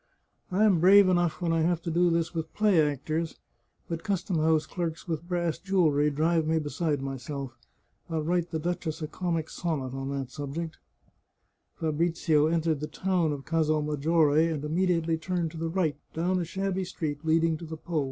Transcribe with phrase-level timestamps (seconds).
[0.49, 3.37] I am brave enough when I have to do with play actors,
[3.87, 7.55] but custom house clerks with brass jewellery drive me beside myself.
[8.09, 10.79] I'll write the duchess a comic sonnet on that sub ject."
[11.75, 16.39] Fabrizio entered the town of Casal Maggiore and imme diately turned to the right, down
[16.41, 17.99] a shabby street leading to the Po.